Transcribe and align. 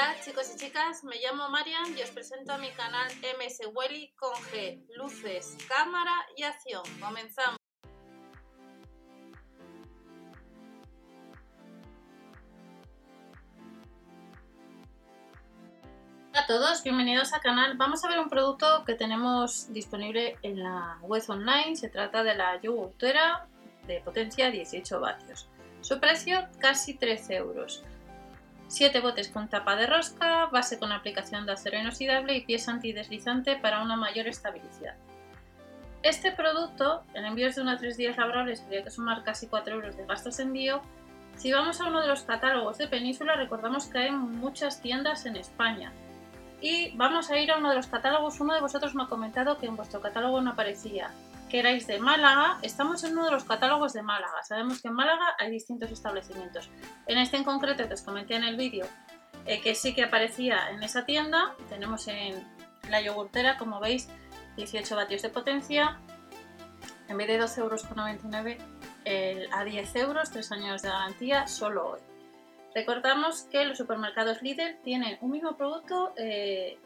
Hola 0.00 0.16
chicos 0.24 0.50
y 0.54 0.58
chicas, 0.58 1.04
me 1.04 1.16
llamo 1.16 1.50
Marian 1.50 1.94
y 1.94 2.00
os 2.00 2.08
presento 2.08 2.54
a 2.54 2.56
mi 2.56 2.70
canal 2.70 3.06
MS 3.38 3.68
Welly 3.74 4.10
con 4.16 4.32
G, 4.32 4.82
luces, 4.96 5.58
cámara 5.68 6.14
y 6.38 6.42
acción. 6.42 6.82
Comenzamos. 6.98 7.58
Hola 16.30 16.40
a 16.40 16.46
todos, 16.46 16.82
bienvenidos 16.82 17.34
al 17.34 17.42
canal. 17.42 17.76
Vamos 17.76 18.02
a 18.02 18.08
ver 18.08 18.20
un 18.20 18.30
producto 18.30 18.86
que 18.86 18.94
tenemos 18.94 19.70
disponible 19.70 20.38
en 20.40 20.62
la 20.62 20.96
web 21.02 21.22
online. 21.28 21.76
Se 21.76 21.90
trata 21.90 22.22
de 22.22 22.36
la 22.36 22.58
yogurtera 22.58 23.48
de 23.86 24.00
potencia 24.00 24.50
18 24.50 24.98
vatios. 24.98 25.46
Su 25.82 26.00
precio 26.00 26.48
casi 26.58 26.94
13 26.94 27.36
euros. 27.36 27.84
7 28.70 29.00
botes 29.00 29.28
con 29.30 29.48
tapa 29.48 29.74
de 29.74 29.88
rosca, 29.88 30.46
base 30.46 30.78
con 30.78 30.92
aplicación 30.92 31.44
de 31.44 31.52
acero 31.52 31.80
inoxidable 31.80 32.36
y 32.36 32.42
pieza 32.42 32.70
antideslizante 32.70 33.56
para 33.56 33.82
una 33.82 33.96
mayor 33.96 34.28
estabilidad. 34.28 34.94
Este 36.04 36.30
producto, 36.30 37.02
en 37.14 37.24
envíos 37.24 37.56
de 37.56 37.62
1 37.62 37.70
a 37.72 37.76
3 37.78 37.96
días 37.96 38.16
laborables, 38.16 38.62
habría 38.62 38.84
que 38.84 38.92
sumar 38.92 39.24
casi 39.24 39.48
4 39.48 39.74
euros 39.74 39.96
de 39.96 40.06
gastos 40.06 40.36
de 40.36 40.44
envío. 40.44 40.82
Si 41.34 41.50
vamos 41.50 41.80
a 41.80 41.88
uno 41.88 42.00
de 42.00 42.06
los 42.06 42.22
catálogos 42.22 42.78
de 42.78 42.86
Península, 42.86 43.34
recordamos 43.34 43.86
que 43.86 43.98
hay 43.98 44.12
muchas 44.12 44.80
tiendas 44.80 45.26
en 45.26 45.34
España. 45.34 45.92
Y 46.60 46.96
vamos 46.96 47.28
a 47.28 47.38
ir 47.38 47.50
a 47.50 47.58
uno 47.58 47.70
de 47.70 47.76
los 47.76 47.88
catálogos. 47.88 48.38
Uno 48.38 48.54
de 48.54 48.60
vosotros 48.60 48.94
me 48.94 49.02
ha 49.02 49.06
comentado 49.06 49.58
que 49.58 49.66
en 49.66 49.74
vuestro 49.74 50.00
catálogo 50.00 50.40
no 50.42 50.52
aparecía 50.52 51.10
que 51.50 51.58
erais 51.58 51.86
de 51.86 51.98
Málaga, 51.98 52.58
estamos 52.62 53.02
en 53.04 53.12
uno 53.12 53.26
de 53.26 53.32
los 53.32 53.44
catálogos 53.44 53.92
de 53.92 54.02
Málaga. 54.02 54.42
Sabemos 54.44 54.80
que 54.80 54.88
en 54.88 54.94
Málaga 54.94 55.34
hay 55.38 55.50
distintos 55.50 55.90
establecimientos. 55.90 56.70
En 57.06 57.18
este 57.18 57.36
en 57.36 57.44
concreto 57.44 57.86
que 57.86 57.94
os 57.94 58.02
comenté 58.02 58.36
en 58.36 58.44
el 58.44 58.56
vídeo, 58.56 58.86
eh, 59.44 59.60
que 59.60 59.74
sí 59.74 59.94
que 59.94 60.04
aparecía 60.04 60.70
en 60.70 60.82
esa 60.82 61.04
tienda, 61.04 61.54
tenemos 61.68 62.06
en 62.08 62.46
la 62.88 63.02
yogurtera, 63.02 63.58
como 63.58 63.80
veis, 63.80 64.08
18 64.56 64.96
vatios 64.96 65.22
de 65.22 65.28
potencia, 65.28 65.98
en 67.08 67.16
vez 67.16 67.26
de 67.26 67.40
12,99 67.40 68.58
euros 69.04 69.50
a 69.52 69.64
10 69.64 69.96
euros, 69.96 70.30
3 70.30 70.52
años 70.52 70.82
de 70.82 70.88
garantía, 70.88 71.48
solo 71.48 71.90
hoy. 71.90 72.00
Recordamos 72.74 73.42
que 73.50 73.64
los 73.64 73.76
supermercados 73.76 74.42
Lidl 74.42 74.78
tienen 74.84 75.18
un 75.20 75.32
mismo 75.32 75.56
producto, 75.56 76.12
eh, 76.16 76.78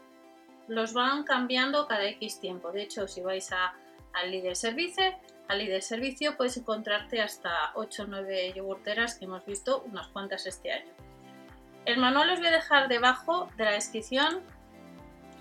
los 0.67 0.93
van 0.93 1.23
cambiando 1.23 1.87
cada 1.87 2.05
X 2.05 2.39
tiempo. 2.39 2.71
De 2.71 2.81
hecho, 2.81 3.07
si 3.07 3.21
vais 3.21 3.51
a 3.51 3.75
al 4.15 4.31
líder 4.31 4.55
servicio, 4.55 5.03
al 5.47 5.59
líder 5.59 5.83
servicio 5.83 6.37
puedes 6.37 6.57
encontrarte 6.57 7.21
hasta 7.21 7.71
8 7.75 8.03
o 8.03 8.07
9 8.07 8.53
yogurteras 8.55 9.15
que 9.15 9.25
hemos 9.25 9.45
visto, 9.45 9.83
unas 9.83 10.07
cuantas 10.07 10.47
este 10.47 10.71
año. 10.71 10.91
El 11.85 11.99
manual 11.99 12.31
os 12.31 12.39
voy 12.39 12.47
a 12.47 12.51
dejar 12.51 12.87
debajo 12.87 13.49
de 13.57 13.65
la 13.65 13.71
descripción. 13.71 14.41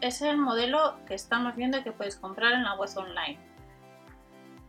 Es 0.02 0.20
el 0.20 0.36
modelo 0.36 0.98
que 1.06 1.14
estamos 1.14 1.56
viendo 1.56 1.82
que 1.82 1.92
puedes 1.92 2.16
comprar 2.16 2.52
en 2.52 2.64
la 2.64 2.74
web 2.74 2.90
online. 2.96 3.38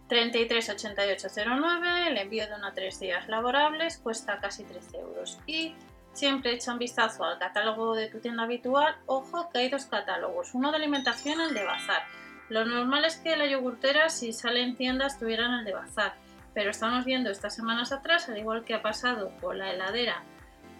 338809, 0.08 2.08
el 2.08 2.17
envío 2.17 2.47
de 2.47 2.56
1 2.56 2.67
a 2.67 2.73
3 2.73 3.00
días 3.00 3.28
laborables 3.28 3.97
cuesta 3.97 4.40
casi 4.40 4.64
13 4.64 5.00
euros. 5.00 5.40
Y 5.45 5.75
siempre 6.14 6.53
echa 6.53 6.72
un 6.72 6.80
vistazo 6.80 7.25
al 7.25 7.40
catálogo 7.40 7.94
de 7.94 8.08
tu 8.08 8.22
tienda 8.22 8.44
habitual. 8.44 8.95
Ojo 9.06 9.50
que 9.50 9.59
hay 9.59 9.69
dos 9.69 9.86
catálogos, 9.88 10.53
uno 10.53 10.72
de 10.72 10.78
alimentación 10.78 11.42
y 11.42 11.44
el 11.44 11.53
de 11.53 11.66
bazar. 11.66 12.03
Lo 12.49 12.63
normal 12.65 13.05
es 13.05 13.17
que 13.17 13.35
la 13.35 13.47
yogurtera, 13.47 14.09
si 14.09 14.31
sale 14.33 14.61
en 14.61 14.75
tiendas, 14.75 15.19
tuvieran 15.19 15.59
el 15.59 15.65
de 15.65 15.73
bazar, 15.73 16.15
pero 16.53 16.69
estamos 16.69 17.03
viendo 17.03 17.31
estas 17.31 17.55
semanas 17.55 17.91
atrás, 17.91 18.29
al 18.29 18.38
igual 18.38 18.63
que 18.63 18.75
ha 18.75 18.81
pasado 18.81 19.31
con 19.41 19.57
la 19.57 19.71
heladera, 19.71 20.23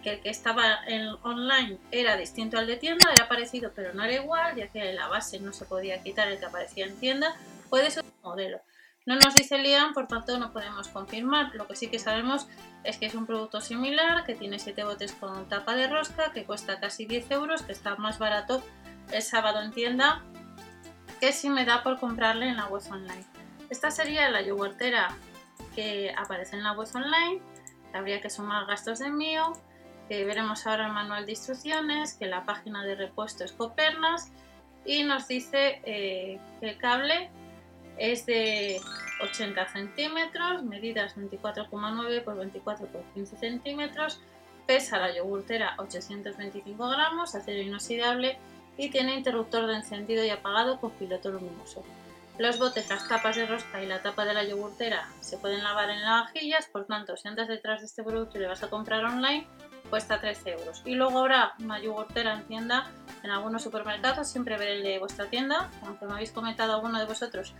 que 0.02 0.10
el 0.14 0.20
que 0.20 0.30
estaba 0.30 0.84
en 0.86 1.08
online 1.22 1.78
era 1.90 2.16
distinto 2.16 2.58
al 2.58 2.68
de 2.68 2.76
tienda, 2.76 3.10
era 3.12 3.28
parecido 3.28 3.72
pero 3.74 3.92
no 3.92 4.04
era 4.04 4.14
igual, 4.14 4.54
ya 4.54 4.68
que 4.68 4.92
la 4.92 5.08
base 5.08 5.40
no 5.40 5.52
se 5.52 5.64
podía 5.64 6.02
quitar 6.02 6.28
el 6.28 6.38
que 6.38 6.46
aparecía 6.46 6.86
en 6.86 6.96
tienda, 6.98 7.34
puede 7.68 7.90
ser 7.90 8.04
un 8.04 8.12
modelo. 8.22 8.60
No 9.04 9.16
nos 9.16 9.34
dice 9.34 9.58
Lian, 9.58 9.92
por 9.92 10.08
tanto 10.08 10.36
no 10.38 10.52
podemos 10.52 10.88
confirmar. 10.88 11.54
Lo 11.54 11.68
que 11.68 11.76
sí 11.76 11.88
que 11.88 12.00
sabemos 12.00 12.48
es 12.82 12.98
que 12.98 13.06
es 13.06 13.14
un 13.14 13.24
producto 13.24 13.60
similar, 13.60 14.24
que 14.24 14.34
tiene 14.34 14.58
7 14.58 14.82
botes 14.82 15.12
con 15.12 15.48
tapa 15.48 15.76
de 15.76 15.86
rosca, 15.86 16.32
que 16.32 16.44
cuesta 16.44 16.80
casi 16.80 17.06
10 17.06 17.30
euros, 17.30 17.62
que 17.62 17.70
está 17.70 17.94
más 17.96 18.18
barato 18.18 18.64
el 19.12 19.22
sábado 19.22 19.62
en 19.62 19.70
tienda 19.70 20.24
que 21.20 21.32
si 21.32 21.48
me 21.48 21.64
da 21.64 21.82
por 21.82 21.98
comprarle 21.98 22.48
en 22.48 22.56
la 22.56 22.66
web 22.66 22.82
online. 22.90 23.24
Esta 23.70 23.90
sería 23.90 24.28
la 24.30 24.42
yogurtera 24.42 25.08
que 25.74 26.14
aparece 26.16 26.56
en 26.56 26.62
la 26.62 26.72
web 26.72 26.88
online, 26.94 27.40
habría 27.92 28.20
que 28.20 28.30
sumar 28.30 28.66
gastos 28.66 28.98
de 29.00 29.06
envío, 29.06 29.52
que 30.08 30.24
veremos 30.24 30.66
ahora 30.66 30.86
el 30.86 30.92
manual 30.92 31.26
de 31.26 31.32
instrucciones, 31.32 32.14
que 32.14 32.26
la 32.26 32.44
página 32.44 32.84
de 32.84 32.94
repuesto 32.94 33.44
es 33.44 33.52
Copernas 33.52 34.30
y 34.84 35.02
nos 35.02 35.26
dice 35.26 35.80
eh, 35.84 36.38
que 36.60 36.70
el 36.70 36.78
cable 36.78 37.30
es 37.98 38.26
de 38.26 38.80
80 39.22 39.68
centímetros, 39.68 40.62
medidas 40.62 41.16
24,9 41.16 42.22
por 42.22 42.36
24 42.36 42.86
por 42.86 43.02
15 43.14 43.36
centímetros, 43.36 44.20
pesa 44.66 44.98
la 44.98 45.14
yogurtera 45.14 45.74
825 45.78 46.88
gramos, 46.88 47.34
acero 47.34 47.62
inoxidable 47.62 48.38
y 48.76 48.90
tiene 48.90 49.14
interruptor 49.14 49.66
de 49.66 49.76
encendido 49.76 50.24
y 50.24 50.30
apagado 50.30 50.80
con 50.80 50.90
piloto 50.92 51.30
luminoso. 51.30 51.84
Los 52.38 52.58
botes, 52.58 52.88
las 52.90 53.08
tapas 53.08 53.36
de 53.36 53.46
rosca 53.46 53.82
y 53.82 53.86
la 53.86 54.02
tapa 54.02 54.26
de 54.26 54.34
la 54.34 54.44
yogurtera 54.44 55.08
se 55.20 55.38
pueden 55.38 55.64
lavar 55.64 55.88
en 55.88 56.02
lavavajillas, 56.02 56.66
por 56.66 56.84
tanto, 56.84 57.16
si 57.16 57.28
andas 57.28 57.48
detrás 57.48 57.80
de 57.80 57.86
este 57.86 58.02
producto 58.02 58.36
y 58.36 58.42
le 58.42 58.48
vas 58.48 58.62
a 58.62 58.68
comprar 58.68 59.04
online, 59.04 59.46
cuesta 59.88 60.20
13 60.20 60.50
euros. 60.50 60.82
Y 60.84 60.94
luego 60.96 61.20
habrá 61.20 61.54
una 61.60 61.80
yogurtera 61.80 62.34
en 62.34 62.44
tienda 62.44 62.90
en 63.22 63.30
algunos 63.30 63.62
supermercados, 63.62 64.28
siempre 64.28 64.58
veré 64.58 64.74
el 64.74 64.82
de 64.82 64.98
vuestra 64.98 65.30
tienda, 65.30 65.70
aunque 65.82 66.04
me 66.04 66.12
habéis 66.12 66.30
comentado 66.30 66.74
alguno 66.74 66.98
de 66.98 67.06
vosotros 67.06 67.54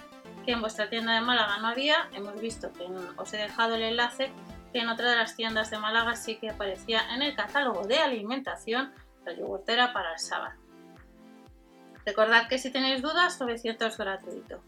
que 0.45 0.53
en 0.53 0.61
vuestra 0.61 0.89
tienda 0.89 1.15
de 1.15 1.23
Málaga 1.23 1.59
no 1.59 1.69
había, 1.69 2.09
hemos 2.13 2.41
visto 2.41 2.73
que 2.73 2.87
os 3.17 3.33
he 3.33 3.37
dejado 3.37 3.75
el 3.75 3.83
enlace 3.83 4.31
que 4.73 4.81
en 4.81 4.89
otra 4.89 5.11
de 5.11 5.17
las 5.17 5.35
tiendas 5.35 5.71
de 5.71 5.79
Málaga 5.79 6.15
sí 6.15 6.37
que 6.37 6.51
aparecía 6.51 7.03
en 7.15 7.23
el 7.23 7.35
catálogo 7.35 7.87
de 7.87 7.99
alimentación 7.99 8.93
la 9.25 9.33
yogurtera 9.33 9.93
para 9.93 10.13
el 10.13 10.19
sábado. 10.19 10.66
Recordad 12.07 12.49
que 12.49 12.59
si 12.59 12.71
tenéis 12.71 13.03
dudas, 13.03 13.41
900 13.41 13.89
es 13.89 13.99
gratuito. 13.99 14.63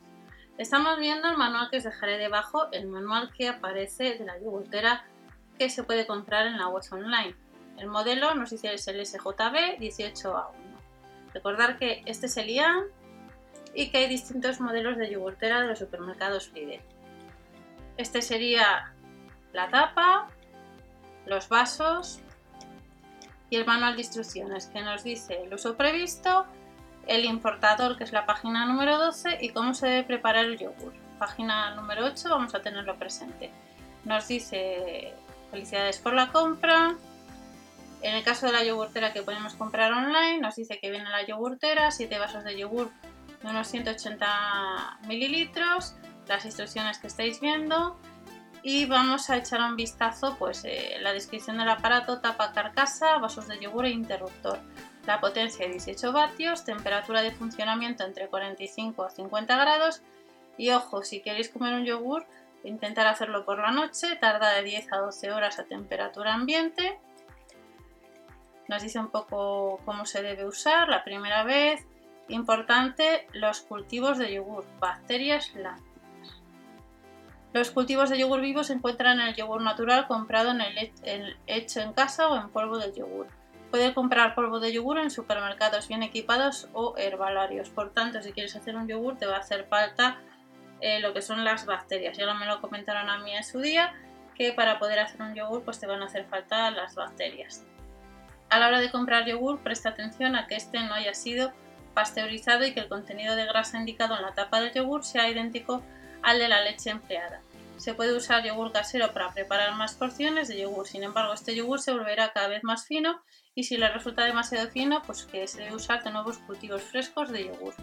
Estamos 0.58 0.98
viendo 0.98 1.28
el 1.28 1.36
manual 1.36 1.70
que 1.70 1.76
os 1.76 1.84
dejaré 1.84 2.18
debajo, 2.18 2.66
el 2.72 2.88
manual 2.88 3.30
que 3.32 3.48
aparece 3.48 4.18
de 4.18 4.24
la 4.24 4.36
yogurtera 4.40 5.06
que 5.56 5.70
se 5.70 5.84
puede 5.84 6.04
comprar 6.04 6.48
en 6.48 6.58
la 6.58 6.66
web 6.66 6.82
online. 6.90 7.36
El 7.76 7.86
modelo 7.86 8.34
nos 8.34 8.50
dice 8.50 8.74
es 8.74 8.88
el 8.88 9.06
SJB 9.06 9.78
18A1. 9.78 10.50
Recordad 11.32 11.78
que 11.78 12.02
este 12.06 12.26
es 12.26 12.36
el 12.38 12.50
IAN 12.50 12.86
y 13.72 13.90
que 13.90 13.98
hay 13.98 14.08
distintos 14.08 14.60
modelos 14.60 14.96
de 14.96 15.08
yogurtera 15.08 15.60
de 15.60 15.68
los 15.68 15.78
supermercados 15.78 16.50
Lidl. 16.52 16.82
Este 17.96 18.20
sería 18.20 18.92
la 19.52 19.70
tapa, 19.70 20.28
los 21.24 21.48
vasos 21.48 22.18
y 23.48 23.56
el 23.56 23.64
manual 23.64 23.94
de 23.94 24.00
instrucciones 24.00 24.66
que 24.66 24.82
nos 24.82 25.04
dice 25.04 25.40
el 25.44 25.54
uso 25.54 25.76
previsto 25.76 26.46
el 27.08 27.24
importador, 27.24 27.96
que 27.96 28.04
es 28.04 28.12
la 28.12 28.26
página 28.26 28.66
número 28.66 28.98
12, 28.98 29.38
y 29.40 29.48
cómo 29.48 29.74
se 29.74 29.88
debe 29.88 30.04
preparar 30.04 30.44
el 30.44 30.58
yogur. 30.58 30.92
Página 31.18 31.74
número 31.74 32.04
8, 32.04 32.28
vamos 32.28 32.54
a 32.54 32.60
tenerlo 32.62 32.96
presente. 32.96 33.50
Nos 34.04 34.28
dice 34.28 35.14
felicidades 35.50 35.98
por 35.98 36.12
la 36.12 36.30
compra. 36.30 36.94
En 38.02 38.14
el 38.14 38.22
caso 38.22 38.46
de 38.46 38.52
la 38.52 38.62
yogurtera 38.62 39.12
que 39.12 39.22
podemos 39.22 39.54
comprar 39.54 39.92
online, 39.92 40.38
nos 40.38 40.54
dice 40.56 40.78
que 40.78 40.90
viene 40.90 41.08
la 41.10 41.26
yogurtera, 41.26 41.90
7 41.90 42.18
vasos 42.18 42.44
de 42.44 42.56
yogur 42.56 42.90
de 43.42 43.48
unos 43.48 43.66
180 43.68 44.98
mililitros, 45.06 45.94
las 46.28 46.44
instrucciones 46.44 46.98
que 46.98 47.06
estáis 47.06 47.40
viendo 47.40 47.98
y 48.62 48.86
vamos 48.86 49.30
a 49.30 49.36
echar 49.36 49.62
un 49.62 49.76
vistazo 49.76 50.36
pues 50.38 50.64
eh, 50.64 50.96
la 51.00 51.12
descripción 51.12 51.58
del 51.58 51.68
aparato, 51.68 52.20
tapa 52.20 52.52
carcasa, 52.52 53.18
vasos 53.18 53.48
de 53.48 53.58
yogur 53.58 53.86
e 53.86 53.90
interruptor 53.90 54.60
la 55.08 55.20
potencia 55.20 55.66
18 55.66 56.12
vatios, 56.12 56.66
temperatura 56.66 57.22
de 57.22 57.30
funcionamiento 57.30 58.04
entre 58.04 58.28
45 58.28 59.04
a 59.04 59.10
50 59.10 59.56
grados 59.56 60.02
y 60.58 60.68
ojo, 60.70 61.02
si 61.02 61.22
queréis 61.22 61.48
comer 61.48 61.72
un 61.72 61.86
yogur, 61.86 62.26
intentar 62.62 63.06
hacerlo 63.06 63.46
por 63.46 63.58
la 63.58 63.70
noche, 63.70 64.16
tarda 64.16 64.52
de 64.52 64.64
10 64.64 64.92
a 64.92 64.98
12 64.98 65.32
horas 65.32 65.58
a 65.58 65.64
temperatura 65.64 66.34
ambiente. 66.34 66.98
Nos 68.68 68.82
dice 68.82 68.98
un 68.98 69.08
poco 69.08 69.80
cómo 69.86 70.04
se 70.04 70.20
debe 70.20 70.44
usar 70.44 70.90
la 70.90 71.04
primera 71.04 71.42
vez. 71.42 71.86
Importante, 72.28 73.26
los 73.32 73.62
cultivos 73.62 74.18
de 74.18 74.34
yogur, 74.34 74.66
bacterias 74.78 75.54
lácticas. 75.54 76.42
Los 77.54 77.70
cultivos 77.70 78.10
de 78.10 78.18
yogur 78.18 78.42
vivo 78.42 78.62
se 78.62 78.74
encuentran 78.74 79.20
en 79.20 79.28
el 79.28 79.34
yogur 79.34 79.62
natural 79.62 80.06
comprado 80.06 80.50
en 80.50 80.60
el 80.60 81.38
hecho 81.46 81.80
en 81.80 81.94
casa 81.94 82.28
o 82.28 82.36
en 82.36 82.50
polvo 82.50 82.76
de 82.76 82.92
yogur. 82.92 83.37
Puede 83.70 83.92
comprar 83.92 84.34
polvo 84.34 84.60
de 84.60 84.72
yogur 84.72 84.98
en 84.98 85.10
supermercados 85.10 85.88
bien 85.88 86.02
equipados 86.02 86.68
o 86.72 86.94
herbalarios. 86.96 87.68
Por 87.68 87.92
tanto, 87.92 88.22
si 88.22 88.32
quieres 88.32 88.56
hacer 88.56 88.76
un 88.76 88.88
yogur, 88.88 89.18
te 89.18 89.26
va 89.26 89.36
a 89.36 89.40
hacer 89.40 89.66
falta 89.66 90.18
eh, 90.80 91.00
lo 91.00 91.12
que 91.12 91.20
son 91.20 91.44
las 91.44 91.66
bacterias. 91.66 92.16
Ya 92.16 92.32
me 92.34 92.46
lo 92.46 92.60
comentaron 92.60 93.10
a 93.10 93.18
mí 93.18 93.34
en 93.34 93.44
su 93.44 93.60
día, 93.60 93.92
que 94.34 94.52
para 94.52 94.78
poder 94.78 95.00
hacer 95.00 95.20
un 95.20 95.34
yogur, 95.34 95.64
pues 95.64 95.78
te 95.80 95.86
van 95.86 96.02
a 96.02 96.06
hacer 96.06 96.24
falta 96.26 96.70
las 96.70 96.94
bacterias. 96.94 97.64
A 98.48 98.58
la 98.58 98.68
hora 98.68 98.80
de 98.80 98.90
comprar 98.90 99.26
yogur, 99.26 99.60
presta 99.60 99.90
atención 99.90 100.34
a 100.34 100.46
que 100.46 100.56
este 100.56 100.80
no 100.80 100.94
haya 100.94 101.12
sido 101.12 101.52
pasteurizado 101.92 102.64
y 102.64 102.72
que 102.72 102.80
el 102.80 102.88
contenido 102.88 103.36
de 103.36 103.44
grasa 103.44 103.78
indicado 103.78 104.16
en 104.16 104.22
la 104.22 104.32
tapa 104.32 104.60
del 104.60 104.72
yogur 104.72 105.04
sea 105.04 105.28
idéntico 105.28 105.82
al 106.22 106.38
de 106.38 106.48
la 106.48 106.62
leche 106.62 106.90
empleada. 106.90 107.42
Se 107.78 107.94
puede 107.94 108.16
usar 108.16 108.44
yogur 108.44 108.72
casero 108.72 109.12
para 109.12 109.32
preparar 109.32 109.76
más 109.76 109.94
porciones 109.94 110.48
de 110.48 110.60
yogur, 110.60 110.86
sin 110.88 111.04
embargo 111.04 111.32
este 111.32 111.54
yogur 111.54 111.80
se 111.80 111.92
volverá 111.92 112.32
cada 112.32 112.48
vez 112.48 112.64
más 112.64 112.84
fino 112.86 113.22
y 113.54 113.64
si 113.64 113.76
le 113.76 113.88
resulta 113.88 114.24
demasiado 114.24 114.68
fino, 114.68 115.00
pues 115.02 115.24
que 115.24 115.46
se 115.46 115.60
debe 115.60 115.76
usar 115.76 116.02
de 116.02 116.10
nuevos 116.10 116.38
cultivos 116.38 116.82
frescos 116.82 117.30
de 117.30 117.46
yogur. 117.46 117.74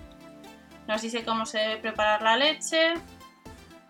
Nos 0.85 1.01
dice 1.01 1.23
cómo 1.23 1.45
se 1.45 1.59
debe 1.59 1.77
preparar 1.77 2.21
la 2.21 2.35
leche, 2.35 2.93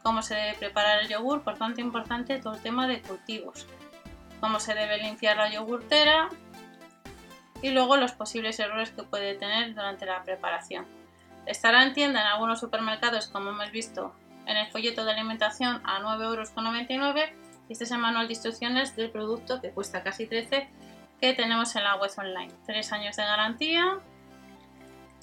cómo 0.03 0.21
se 0.21 0.35
debe 0.35 0.53
preparar 0.53 1.01
el 1.01 1.09
yogur, 1.09 1.41
por 1.41 1.57
tanto 1.57 1.81
importante 1.81 2.37
todo 2.37 2.53
el 2.53 2.61
tema 2.61 2.87
de 2.87 3.01
cultivos, 3.01 3.65
cómo 4.39 4.59
se 4.59 4.75
debe 4.75 4.99
limpiar 4.99 5.37
la 5.37 5.49
yogurtera 5.49 6.29
y 7.63 7.71
luego 7.71 7.97
los 7.97 8.11
posibles 8.11 8.59
errores 8.59 8.91
que 8.91 9.01
puede 9.01 9.33
tener 9.33 9.73
durante 9.73 10.05
la 10.05 10.23
preparación. 10.23 10.85
Estará 11.47 11.81
en 11.83 11.93
tienda 11.93 12.21
en 12.21 12.27
algunos 12.27 12.59
supermercados 12.59 13.27
como 13.27 13.49
hemos 13.49 13.71
visto 13.71 14.13
en 14.47 14.57
el 14.57 14.67
folleto 14.67 15.05
de 15.05 15.11
alimentación 15.11 15.81
a 15.83 15.99
9,99 16.01 16.91
euros 16.91 17.29
y 17.67 17.73
este 17.73 17.85
es 17.85 17.91
el 17.91 17.97
manual 17.97 18.27
de 18.27 18.33
instrucciones 18.33 18.95
del 18.95 19.09
producto 19.09 19.61
que 19.61 19.71
cuesta 19.71 20.03
casi 20.03 20.27
13 20.27 20.69
que 21.19 21.33
tenemos 21.33 21.75
en 21.75 21.83
la 21.83 21.95
web 21.95 22.11
online. 22.17 22.53
3 22.65 22.91
años 22.93 23.15
de 23.15 23.23
garantía 23.23 23.99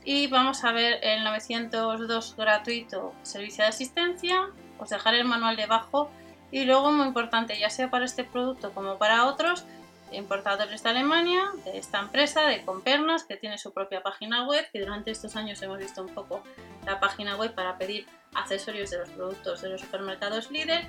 y 0.05 0.27
vamos 0.27 0.65
a 0.65 0.73
ver 0.73 0.99
el 1.03 1.23
902 1.25 2.37
gratuito 2.37 3.15
servicio 3.23 3.65
de 3.65 3.71
asistencia. 3.71 4.49
Os 4.79 4.91
dejaré 4.91 5.21
el 5.21 5.27
manual 5.27 5.57
debajo 5.57 6.11
y 6.51 6.65
luego 6.65 6.91
muy 6.93 7.07
importante 7.07 7.59
ya 7.59 7.71
sea 7.71 7.91
para 7.91 8.05
este 8.05 8.25
producto 8.25 8.73
como 8.73 8.99
para 8.99 9.27
otros 9.27 9.65
importadores 10.13 10.83
de 10.83 10.91
Alemania, 10.91 11.51
de 11.65 11.79
esta 11.79 12.01
empresa, 12.01 12.43
de 12.43 12.63
Compernas, 12.65 13.25
que 13.25 13.37
tiene 13.37 13.57
su 13.57 13.73
propia 13.73 14.03
página 14.03 14.47
web, 14.47 14.69
que 14.71 14.81
durante 14.81 15.11
estos 15.11 15.37
años 15.37 15.63
hemos 15.63 15.79
visto 15.79 16.03
un 16.03 16.15
poco 16.15 16.43
la 16.85 17.01
página 17.01 17.37
web 17.37 17.55
para 17.55 17.79
pedir 17.79 18.07
accesorios 18.35 18.91
de 18.91 18.99
los 18.99 19.11
productos 19.11 19.63
de 19.63 19.71
los 19.71 19.81
supermercados 19.81 20.51
líder. 20.51 20.89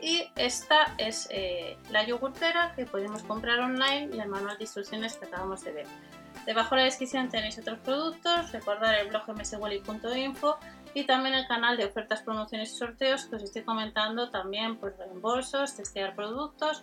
Y 0.00 0.24
esta 0.36 0.94
es 0.98 1.28
eh, 1.30 1.78
la 1.90 2.04
yogurtera 2.04 2.74
que 2.74 2.84
podemos 2.84 3.22
comprar 3.22 3.60
online 3.60 4.10
y 4.12 4.20
el 4.20 4.28
manual 4.28 4.58
de 4.58 4.64
instrucciones 4.64 5.16
que 5.16 5.26
acabamos 5.26 5.64
de 5.64 5.72
ver. 5.72 5.86
Debajo 6.44 6.74
en 6.74 6.80
la 6.80 6.84
descripción 6.84 7.28
tenéis 7.28 7.58
otros 7.58 7.78
productos, 7.78 8.52
recordar 8.52 8.94
el 8.96 9.08
blog 9.08 9.28
mswelly.info 9.28 10.58
y 10.94 11.04
también 11.04 11.34
el 11.34 11.46
canal 11.46 11.76
de 11.76 11.86
ofertas, 11.86 12.22
promociones 12.22 12.72
y 12.72 12.76
sorteos 12.76 13.26
que 13.26 13.36
os 13.36 13.42
estoy 13.42 13.62
comentando 13.62 14.30
también 14.30 14.76
pues 14.76 14.96
reembolsos, 14.96 15.74
testear 15.74 16.14
productos, 16.14 16.82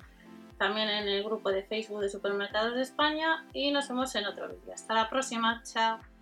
también 0.57 0.89
en 0.89 1.07
el 1.07 1.23
grupo 1.23 1.49
de 1.49 1.63
Facebook 1.63 2.01
de 2.01 2.09
Supermercados 2.09 2.75
de 2.75 2.81
España 2.81 3.45
y 3.53 3.71
nos 3.71 3.87
vemos 3.87 4.13
en 4.15 4.25
otro 4.25 4.47
vídeo. 4.49 4.73
Hasta 4.73 4.93
la 4.93 5.09
próxima, 5.09 5.61
chao. 5.63 6.12